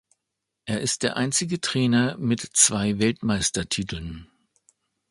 Er 0.65 0.81
ist 0.81 1.03
der 1.03 1.15
einzige 1.15 1.61
Trainer 1.61 2.17
mit 2.17 2.39
zwei 2.53 2.97
Weltmeistertiteln. 2.97 4.31